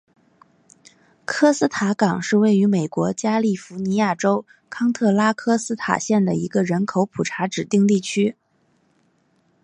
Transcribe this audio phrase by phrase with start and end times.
[1.25, 8.35] 科斯塔港是位于美国加利福尼亚州康特拉科斯塔县的一个人口普查指定地区。